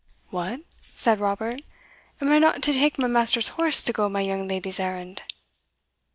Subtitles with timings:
[0.31, 0.61] "What!"
[0.95, 1.61] said Robert,
[2.19, 5.21] "am I not to take my master's horse to go my young leddy's errand?"